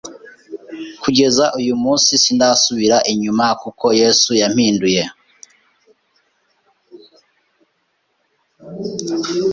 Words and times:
kugeza 1.01 1.45
uyu 1.59 1.73
munsi 1.83 2.11
sindasubira 2.23 2.97
inyuma 3.11 3.45
kuko 3.61 3.85
yesu 4.01 4.31
yampinduye 4.41 5.03